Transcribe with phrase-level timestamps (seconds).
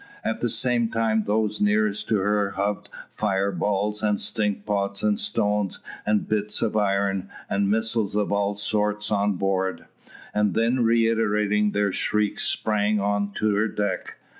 [0.23, 5.19] At the same time those nearest to her hove fire balls, and stink pots, and
[5.19, 5.77] stones,
[6.07, 9.85] and bits of iron, and missiles of all sorts on board,
[10.33, 14.15] and then reiterating their shrieks, sprang on to her deck.